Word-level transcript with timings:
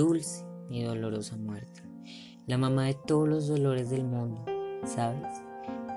dulce 0.00 0.46
y 0.70 0.82
dolorosa 0.82 1.36
muerte, 1.36 1.82
la 2.46 2.56
mamá 2.56 2.86
de 2.86 2.94
todos 2.94 3.28
los 3.28 3.48
dolores 3.48 3.90
del 3.90 4.04
mundo, 4.04 4.42
¿sabes? 4.86 5.28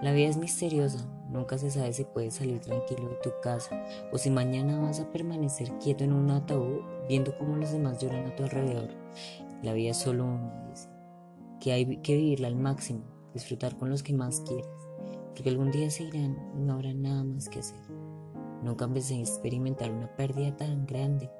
La 0.00 0.12
vida 0.12 0.30
es 0.30 0.38
misteriosa, 0.38 1.06
nunca 1.28 1.58
se 1.58 1.70
sabe 1.70 1.92
si 1.92 2.04
puedes 2.04 2.36
salir 2.36 2.60
tranquilo 2.60 3.10
de 3.10 3.16
tu 3.16 3.30
casa 3.42 3.84
o 4.10 4.16
si 4.16 4.30
mañana 4.30 4.80
vas 4.80 5.00
a 5.00 5.12
permanecer 5.12 5.70
quieto 5.80 6.02
en 6.04 6.14
un 6.14 6.30
ataúd 6.30 6.80
viendo 7.08 7.36
cómo 7.36 7.56
los 7.56 7.72
demás 7.72 7.98
lloran 7.98 8.26
a 8.26 8.34
tu 8.34 8.44
alrededor. 8.44 8.88
La 9.62 9.74
vida 9.74 9.90
es 9.90 9.98
solo 9.98 10.24
una, 10.24 10.66
dice, 10.70 10.88
que 11.60 11.72
hay 11.72 11.98
que 11.98 12.16
vivirla 12.16 12.48
al 12.48 12.56
máximo, 12.56 13.02
disfrutar 13.34 13.76
con 13.76 13.90
los 13.90 14.02
que 14.02 14.14
más 14.14 14.40
quieres, 14.40 14.66
porque 15.34 15.50
algún 15.50 15.70
día 15.72 15.90
se 15.90 16.04
irán 16.04 16.38
y 16.56 16.62
no 16.62 16.72
habrá 16.72 16.94
nada 16.94 17.22
más 17.22 17.50
que 17.50 17.58
hacer. 17.58 17.80
Nunca 18.62 18.86
empecé 18.86 19.16
a 19.16 19.20
experimentar 19.20 19.90
una 19.90 20.08
pérdida 20.16 20.56
tan 20.56 20.86
grande. 20.86 21.30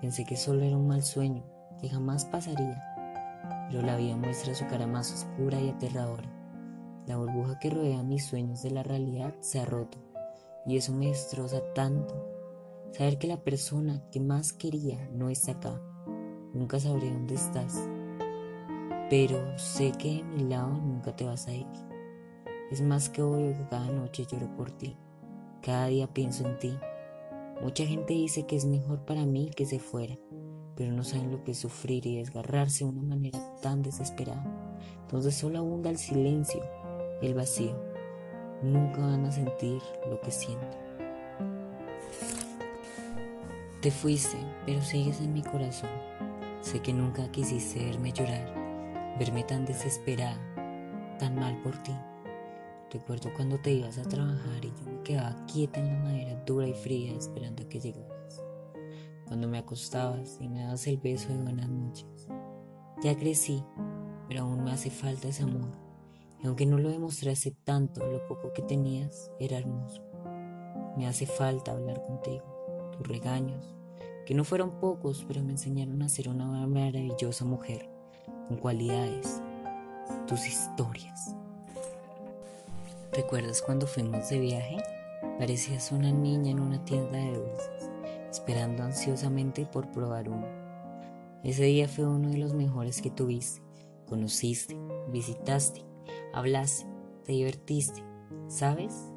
Pensé 0.00 0.24
que 0.24 0.36
solo 0.36 0.62
era 0.62 0.76
un 0.76 0.86
mal 0.86 1.02
sueño, 1.02 1.57
que 1.80 1.88
jamás 1.88 2.24
pasaría. 2.24 2.82
Pero 3.70 3.82
la 3.82 3.96
vida 3.96 4.16
muestra 4.16 4.54
su 4.54 4.66
cara 4.66 4.86
más 4.86 5.12
oscura 5.12 5.60
y 5.60 5.68
aterradora. 5.68 6.28
La 7.06 7.16
burbuja 7.16 7.58
que 7.58 7.70
rodea 7.70 8.02
mis 8.02 8.26
sueños 8.26 8.62
de 8.62 8.70
la 8.70 8.82
realidad 8.82 9.34
se 9.40 9.60
ha 9.60 9.64
roto. 9.64 9.98
Y 10.66 10.76
eso 10.76 10.92
me 10.92 11.06
destroza 11.06 11.60
tanto. 11.74 12.14
Saber 12.92 13.18
que 13.18 13.28
la 13.28 13.38
persona 13.38 14.02
que 14.10 14.20
más 14.20 14.52
quería 14.52 15.08
no 15.12 15.28
está 15.28 15.52
acá. 15.52 15.80
Nunca 16.52 16.80
sabré 16.80 17.10
dónde 17.10 17.34
estás. 17.34 17.88
Pero 19.10 19.58
sé 19.58 19.92
que 19.92 20.16
de 20.16 20.22
mi 20.24 20.44
lado 20.44 20.68
nunca 20.68 21.16
te 21.16 21.24
vas 21.24 21.46
a 21.46 21.52
ir. 21.52 21.66
Es 22.70 22.82
más 22.82 23.08
que 23.08 23.22
obvio 23.22 23.56
que 23.56 23.68
cada 23.68 23.90
noche 23.90 24.26
lloro 24.30 24.54
por 24.56 24.70
ti. 24.70 24.96
Cada 25.62 25.86
día 25.86 26.06
pienso 26.12 26.46
en 26.46 26.58
ti. 26.58 26.78
Mucha 27.62 27.84
gente 27.86 28.14
dice 28.14 28.46
que 28.46 28.56
es 28.56 28.66
mejor 28.66 29.04
para 29.04 29.24
mí 29.24 29.50
que 29.56 29.66
se 29.66 29.78
fuera, 29.78 30.16
pero 30.78 30.92
no 30.92 31.02
saben 31.02 31.32
lo 31.32 31.42
que 31.42 31.50
es 31.50 31.58
sufrir 31.58 32.06
y 32.06 32.18
desgarrarse 32.18 32.84
de 32.84 32.90
una 32.90 33.02
manera 33.02 33.40
tan 33.60 33.82
desesperada. 33.82 34.46
Entonces 35.02 35.34
solo 35.34 35.58
abunda 35.58 35.90
el 35.90 35.98
silencio, 35.98 36.62
el 37.20 37.34
vacío. 37.34 37.76
Nunca 38.62 39.00
van 39.00 39.24
a 39.24 39.32
sentir 39.32 39.82
lo 40.08 40.20
que 40.20 40.30
siento. 40.30 40.78
Te 43.82 43.90
fuiste, 43.90 44.36
pero 44.66 44.80
sigues 44.80 45.20
en 45.20 45.32
mi 45.32 45.42
corazón. 45.42 45.90
Sé 46.60 46.80
que 46.80 46.92
nunca 46.92 47.28
quisiste 47.32 47.84
verme 47.84 48.12
llorar, 48.12 49.16
verme 49.18 49.42
tan 49.42 49.64
desesperada, 49.64 50.38
tan 51.18 51.34
mal 51.34 51.60
por 51.62 51.76
ti. 51.82 51.94
Recuerdo 52.92 53.32
cuando 53.34 53.58
te 53.58 53.72
ibas 53.72 53.98
a 53.98 54.04
trabajar 54.04 54.64
y 54.64 54.68
yo 54.68 54.92
me 54.92 55.02
quedaba 55.02 55.44
quieta 55.46 55.80
en 55.80 55.88
la 55.88 56.04
madera 56.04 56.42
dura 56.46 56.68
y 56.68 56.74
fría 56.74 57.14
esperando 57.14 57.64
a 57.64 57.68
que 57.68 57.80
llegaras. 57.80 58.17
Cuando 59.28 59.46
me 59.46 59.58
acostabas 59.58 60.38
y 60.40 60.48
me 60.48 60.62
dabas 60.62 60.86
el 60.86 60.96
beso 60.96 61.28
de 61.28 61.36
buenas 61.36 61.68
noches. 61.68 62.28
Ya 63.02 63.14
crecí, 63.14 63.62
pero 64.26 64.40
aún 64.40 64.64
me 64.64 64.72
hace 64.72 64.90
falta 64.90 65.28
ese 65.28 65.42
amor. 65.42 65.70
Y 66.42 66.46
aunque 66.46 66.64
no 66.66 66.78
lo 66.78 66.88
demostrase 66.88 67.50
tanto, 67.50 68.06
lo 68.06 68.26
poco 68.26 68.52
que 68.54 68.62
tenías 68.62 69.30
era 69.38 69.58
hermoso. 69.58 70.02
Me 70.96 71.06
hace 71.06 71.26
falta 71.26 71.72
hablar 71.72 72.02
contigo, 72.06 72.90
tus 72.96 73.06
regaños, 73.06 73.76
que 74.24 74.34
no 74.34 74.44
fueron 74.44 74.80
pocos, 74.80 75.24
pero 75.28 75.42
me 75.42 75.52
enseñaron 75.52 76.02
a 76.02 76.08
ser 76.08 76.28
una 76.28 76.66
maravillosa 76.66 77.44
mujer, 77.44 77.88
con 78.48 78.56
cualidades, 78.56 79.42
tus 80.26 80.46
historias. 80.46 81.36
¿Recuerdas 83.12 83.62
cuando 83.62 83.86
fuimos 83.86 84.28
de 84.30 84.38
viaje? 84.38 84.76
Parecías 85.38 85.92
una 85.92 86.12
niña 86.12 86.50
en 86.50 86.60
una 86.60 86.84
tienda 86.84 87.18
de 87.18 87.32
dulces, 87.32 87.77
esperando 88.30 88.82
ansiosamente 88.82 89.66
por 89.66 89.90
probar 89.90 90.28
uno. 90.28 90.46
Ese 91.42 91.64
día 91.64 91.88
fue 91.88 92.06
uno 92.06 92.30
de 92.30 92.38
los 92.38 92.54
mejores 92.54 93.00
que 93.00 93.10
tuviste. 93.10 93.62
Conociste, 94.06 94.76
visitaste, 95.10 95.84
hablaste, 96.32 96.86
te 97.24 97.32
divertiste. 97.32 98.02
¿Sabes? 98.48 99.12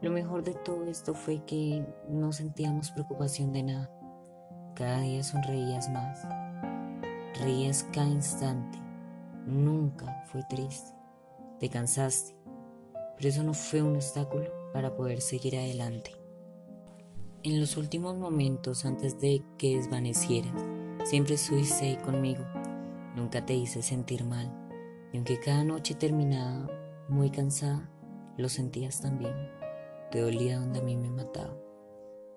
Lo 0.00 0.10
mejor 0.10 0.42
de 0.42 0.54
todo 0.54 0.84
esto 0.84 1.14
fue 1.14 1.44
que 1.44 1.86
no 2.08 2.32
sentíamos 2.32 2.90
preocupación 2.90 3.52
de 3.52 3.62
nada. 3.62 3.90
Cada 4.74 5.00
día 5.00 5.22
sonreías 5.22 5.90
más. 5.90 6.26
Reías 7.40 7.84
cada 7.92 8.08
instante. 8.08 8.78
Nunca 9.46 10.24
fue 10.26 10.42
triste. 10.48 10.92
Te 11.58 11.68
cansaste 11.68 12.34
pero 13.16 13.28
eso 13.28 13.42
no 13.42 13.54
fue 13.54 13.82
un 13.82 13.96
obstáculo 13.96 14.50
para 14.72 14.94
poder 14.96 15.20
seguir 15.20 15.56
adelante. 15.56 16.12
En 17.44 17.60
los 17.60 17.76
últimos 17.76 18.16
momentos 18.16 18.86
antes 18.86 19.20
de 19.20 19.42
que 19.58 19.76
desvanecieras, 19.76 20.54
siempre 21.04 21.34
estuviste 21.34 21.84
ahí 21.84 21.96
conmigo, 21.96 22.42
nunca 23.14 23.44
te 23.44 23.52
hice 23.52 23.82
sentir 23.82 24.24
mal, 24.24 24.50
y 25.12 25.18
aunque 25.18 25.38
cada 25.38 25.62
noche 25.62 25.94
terminaba 25.94 26.66
muy 27.10 27.28
cansada, 27.28 27.90
lo 28.38 28.48
sentías 28.48 29.02
también, 29.02 29.34
te 30.10 30.22
dolía 30.22 30.58
donde 30.58 30.78
a 30.78 30.82
mí 30.82 30.96
me 30.96 31.10
mataba. 31.10 31.54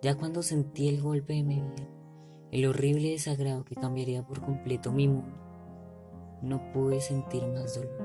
Ya 0.02 0.16
cuando 0.16 0.44
sentí 0.44 0.90
el 0.90 1.02
golpe 1.02 1.36
de 1.36 1.44
mi 1.44 1.62
vida, 1.62 1.88
el 2.52 2.66
horrible 2.66 3.12
desagrado 3.12 3.64
que 3.64 3.76
cambiaría 3.76 4.28
por 4.28 4.42
completo 4.42 4.92
mi 4.92 5.08
mundo, 5.08 5.40
no 6.42 6.70
pude 6.74 7.00
sentir 7.00 7.48
más 7.48 7.76
dolor. 7.76 8.04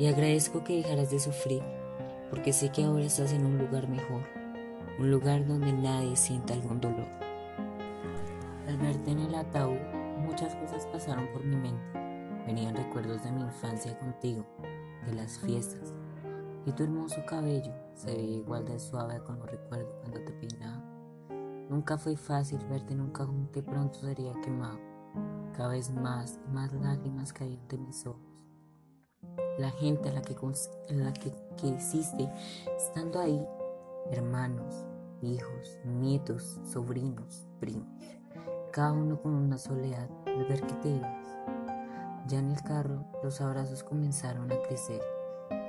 Y 0.00 0.08
agradezco 0.08 0.64
que 0.64 0.78
dejaras 0.78 1.12
de 1.12 1.20
sufrir, 1.20 1.62
porque 2.28 2.52
sé 2.52 2.72
que 2.72 2.82
ahora 2.82 3.04
estás 3.04 3.32
en 3.32 3.46
un 3.46 3.56
lugar 3.56 3.88
mejor, 3.88 4.41
un 4.98 5.10
lugar 5.10 5.46
donde 5.46 5.72
nadie 5.72 6.16
sienta 6.16 6.54
algún 6.54 6.80
dolor. 6.80 7.08
Al 8.68 8.76
verte 8.78 9.10
en 9.10 9.20
el 9.20 9.34
ataúd, 9.34 9.78
muchas 10.20 10.54
cosas 10.56 10.86
pasaron 10.86 11.26
por 11.32 11.44
mi 11.44 11.56
mente. 11.56 11.82
Venían 12.46 12.76
recuerdos 12.76 13.22
de 13.22 13.32
mi 13.32 13.42
infancia 13.42 13.98
contigo, 13.98 14.44
de 15.06 15.14
las 15.14 15.38
fiestas, 15.38 15.92
y 16.66 16.72
tu 16.72 16.84
hermoso 16.84 17.24
cabello 17.26 17.72
se 17.94 18.14
veía 18.14 18.38
igual 18.38 18.64
de 18.64 18.78
suave 18.78 19.22
como 19.24 19.46
recuerdo 19.46 19.96
cuando 20.00 20.20
te 20.20 20.32
peinaba. 20.32 20.82
Nunca 21.68 21.98
fue 21.98 22.16
fácil 22.16 22.58
verte 22.68 22.92
en 22.92 23.00
un 23.00 23.48
que 23.52 23.62
pronto 23.62 23.98
sería 24.00 24.32
quemado. 24.42 24.78
Cada 25.56 25.68
vez 25.68 25.90
más 25.90 26.38
y 26.46 26.52
más 26.52 26.72
lágrimas 26.72 27.32
caían 27.32 27.66
de 27.68 27.78
mis 27.78 28.06
ojos 28.06 28.32
la 29.58 29.70
gente 29.70 30.08
a 30.08 30.12
la 30.12 30.22
que, 30.22 30.36
la 30.90 31.12
que, 31.12 31.32
hiciste 31.66 32.28
estando 32.76 33.20
ahí, 33.20 33.44
hermanos, 34.10 34.86
hijos, 35.20 35.78
nietos, 35.84 36.60
sobrinos, 36.64 37.46
primos, 37.60 37.86
cada 38.72 38.92
uno 38.92 39.20
con 39.20 39.34
una 39.34 39.58
soledad 39.58 40.08
al 40.26 40.44
ver 40.46 40.60
que 40.62 40.74
te 40.74 40.88
ibas. 40.90 41.26
Ya 42.26 42.38
en 42.38 42.50
el 42.50 42.62
carro 42.62 43.04
los 43.22 43.40
abrazos 43.40 43.82
comenzaron 43.82 44.50
a 44.52 44.60
crecer, 44.62 45.00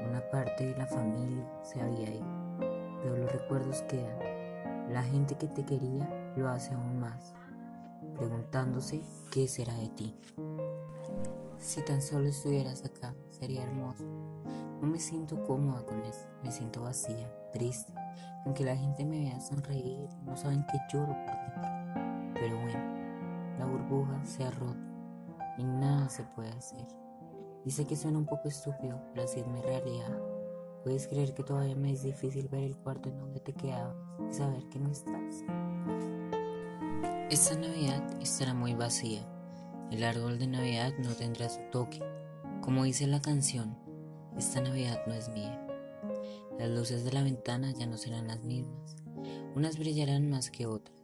una 0.08 0.22
parte 0.30 0.66
de 0.66 0.78
la 0.78 0.86
familia 0.86 1.48
se 1.64 1.82
había 1.82 2.14
ido, 2.14 2.58
pero 3.02 3.18
los 3.18 3.32
recuerdos 3.32 3.82
quedan. 3.84 4.18
La 4.92 5.04
gente 5.04 5.36
que 5.36 5.48
te 5.48 5.64
quería 5.64 6.34
lo 6.36 6.50
hace 6.50 6.74
aún 6.74 7.00
más, 7.00 7.34
preguntándose 8.16 9.02
qué 9.32 9.48
será 9.48 9.74
de 9.76 9.90
ti. 9.90 10.16
Si 11.58 11.82
tan 11.82 12.02
solo 12.02 12.28
estuvieras 12.28 12.84
acá, 12.84 13.16
sería 13.30 13.64
hermoso. 13.64 14.04
No 14.84 14.90
me 14.90 15.00
siento 15.00 15.42
cómoda 15.46 15.82
con 15.86 16.04
eso, 16.04 16.28
me 16.44 16.52
siento 16.52 16.82
vacía, 16.82 17.34
triste. 17.54 17.94
Aunque 18.44 18.66
la 18.66 18.76
gente 18.76 19.06
me 19.06 19.22
vea 19.22 19.40
sonreír, 19.40 20.10
no 20.26 20.36
saben 20.36 20.66
que 20.66 20.78
lloro 20.92 21.16
por 21.26 21.38
dentro. 21.40 22.34
Pero 22.34 22.60
bueno, 22.60 23.58
la 23.60 23.66
burbuja 23.66 24.26
se 24.26 24.44
ha 24.44 24.52
roto 24.52 24.76
y 25.58 25.64
nada 25.64 26.10
se 26.10 26.24
puede 26.24 26.50
hacer. 26.50 26.86
Dice 27.64 27.88
que 27.88 27.96
suena 27.96 28.18
un 28.18 28.26
poco 28.26 28.50
estúpido, 28.50 29.00
pero 29.14 29.24
así 29.24 29.40
es 29.40 29.48
mi 29.48 29.62
realidad. 29.62 30.20
Puedes 30.84 31.08
creer 31.08 31.34
que 31.34 31.44
todavía 31.44 31.78
me 31.78 31.94
es 31.94 32.04
difícil 32.04 32.50
ver 32.50 32.66
el 32.66 32.76
cuarto 32.76 33.08
en 33.08 33.20
donde 33.20 33.40
te 33.40 33.54
quedabas 33.54 33.96
y 34.30 34.34
saber 34.34 34.68
que 34.68 34.80
no 34.80 34.92
estás. 34.92 35.46
Esta 37.30 37.56
Navidad 37.56 38.04
estará 38.22 38.54
muy 38.54 38.74
vacía 38.74 39.22
el 39.92 40.04
árbol 40.04 40.40
de 40.40 40.48
Navidad 40.48 40.92
no 40.98 41.14
tendrá 41.14 41.48
su 41.50 41.62
toque. 41.72 42.02
Como 42.62 42.84
dice 42.84 43.06
la 43.06 43.22
canción, 43.22 43.78
esta 44.38 44.62
Navidad 44.62 45.02
no 45.08 45.14
es 45.14 45.30
mía. 45.30 45.68
Las 46.60 46.70
luces 46.70 47.04
de 47.04 47.12
la 47.12 47.24
ventana 47.24 47.72
ya 47.72 47.86
no 47.86 47.98
serán 47.98 48.28
las 48.28 48.44
mismas. 48.44 48.96
Unas 49.56 49.78
brillarán 49.78 50.30
más 50.30 50.50
que 50.50 50.66
otras. 50.66 50.98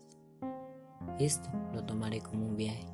Esto 1.19 1.49
lo 1.73 1.83
tomaré 1.83 2.21
como 2.21 2.45
un 2.45 2.55
viaje, 2.55 2.85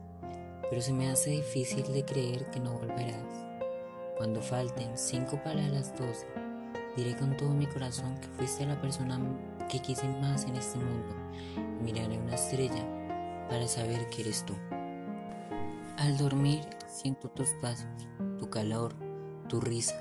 pero 0.70 0.82
se 0.82 0.94
me 0.94 1.10
hace 1.10 1.32
difícil 1.32 1.84
de 1.94 2.06
creer 2.06 2.50
que 2.50 2.60
no 2.60 2.74
volverás. 2.74 3.46
Cuando 4.18 4.42
falten 4.42 4.98
cinco 4.98 5.40
para 5.44 5.68
las 5.68 5.98
doce, 5.98 6.28
diré 6.96 7.16
con 7.18 7.36
todo 7.38 7.50
mi 7.50 7.68
corazón 7.68 8.20
que 8.20 8.28
fuiste 8.30 8.66
la 8.66 8.80
persona 8.80 9.20
que 9.70 9.80
quise 9.80 10.08
más 10.08 10.46
en 10.46 10.56
este 10.56 10.78
mundo 10.78 11.16
miraré 11.86 12.18
una 12.18 12.36
estrella 12.36 12.84
para 13.50 13.68
saber 13.68 14.10
que 14.10 14.22
eres 14.22 14.46
tú. 14.46 14.54
Al 15.98 16.18
dormir 16.18 16.62
siento 16.88 17.30
tus 17.30 17.50
pasos, 17.62 17.88
tu 18.40 18.50
calor, 18.50 18.96
tu 19.48 19.62
risa. 19.62 19.96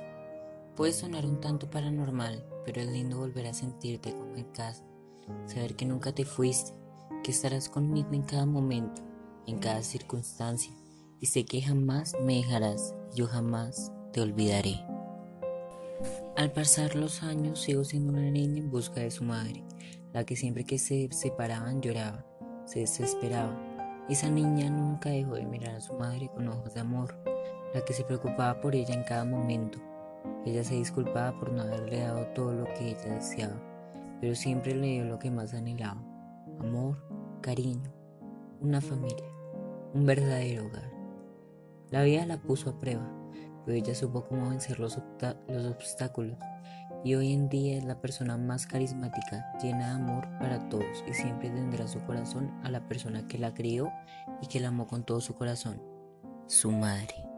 Puede 0.76 0.93
sonar 0.93 1.25
un 1.25 1.41
tanto 1.41 1.71
paranormal, 1.71 2.44
pero 2.65 2.81
es 2.81 2.88
lindo 2.88 3.19
volver 3.19 3.47
a 3.47 3.55
sentirte 3.55 4.12
como 4.12 4.35
en 4.35 4.47
casa, 4.47 4.82
saber 5.47 5.76
que 5.76 5.87
nunca 5.87 6.12
te 6.12 6.25
fuiste, 6.25 6.73
que 7.23 7.31
estarás 7.31 7.69
conmigo 7.69 8.09
en 8.12 8.23
cada 8.23 8.44
momento, 8.44 9.00
en 9.47 9.61
cada 9.61 9.82
circunstancia, 9.82 10.73
y 11.21 11.26
sé 11.26 11.44
que 11.44 11.62
jamás 11.62 12.17
me 12.21 12.35
dejarás, 12.37 12.93
yo 13.15 13.29
jamás 13.29 13.93
te 14.12 14.21
olvidaré. 14.21 14.85
Al 16.37 16.50
pasar 16.50 16.97
los 16.97 17.23
años 17.23 17.61
sigo 17.61 17.85
siendo 17.85 18.12
una 18.12 18.29
niña 18.29 18.59
en 18.59 18.70
busca 18.70 19.00
de 19.00 19.12
su 19.12 19.23
madre, 19.23 19.62
la 20.12 20.25
que 20.25 20.35
siempre 20.35 20.65
que 20.65 20.81
se 20.81 21.09
separaban 21.12 21.82
lloraba, 21.82 22.27
se 22.65 22.81
desesperaba. 22.81 23.56
Esa 24.09 24.29
niña 24.29 24.70
nunca 24.70 25.11
dejó 25.11 25.35
de 25.35 25.47
mirar 25.47 25.77
a 25.77 25.81
su 25.81 25.94
madre 25.94 26.29
con 26.35 26.49
ojos 26.49 26.75
de 26.75 26.81
amor, 26.81 27.17
la 27.73 27.85
que 27.85 27.93
se 27.93 28.03
preocupaba 28.03 28.61
por 28.61 28.75
ella 28.75 28.93
en 28.93 29.05
cada 29.05 29.25
momento. 29.25 29.79
Ella 30.44 30.62
se 30.62 30.75
disculpaba 30.75 31.38
por 31.38 31.52
no 31.52 31.62
haberle 31.62 32.00
dado 32.00 32.26
todo 32.29 32.52
lo 32.52 32.64
que 32.75 32.91
ella 32.91 33.14
deseaba, 33.14 33.56
pero 34.20 34.35
siempre 34.35 34.75
le 34.75 34.87
dio 34.88 35.05
lo 35.05 35.19
que 35.19 35.31
más 35.31 35.55
anhelaba, 35.55 36.02
amor, 36.61 36.99
cariño, 37.41 37.93
una 38.61 38.81
familia, 38.81 39.26
un 39.94 40.05
verdadero 40.06 40.67
hogar. 40.67 40.91
La 41.91 42.02
vida 42.02 42.26
la 42.26 42.38
puso 42.38 42.70
a 42.70 42.79
prueba, 42.79 43.08
pero 43.64 43.76
ella 43.76 43.94
supo 43.94 44.26
cómo 44.26 44.50
vencer 44.50 44.79
los, 44.81 44.99
los 45.49 45.67
obstáculos 45.67 46.37
y 47.05 47.14
hoy 47.14 47.35
en 47.35 47.50
día 47.50 47.76
es 47.76 47.85
la 47.85 48.00
persona 48.00 48.38
más 48.38 48.67
carismática, 48.67 49.52
llena 49.62 49.88
de 49.88 49.94
amor 50.02 50.26
para 50.38 50.69
todos 50.70 51.05
y 51.06 51.12
siempre 51.12 51.50
tendrá 51.50 51.87
su 51.87 52.00
corazón 52.00 52.50
a 52.64 52.70
la 52.70 52.88
persona 52.88 53.29
que 53.29 53.38
la 53.38 53.52
crió 53.52 53.93
y 54.41 54.46
que 54.46 54.58
la 54.58 54.69
amó 54.69 54.87
con 54.87 55.05
todo 55.05 55.20
su 55.20 55.35
corazón, 55.35 55.82
su 56.46 56.73
madre. 56.73 57.34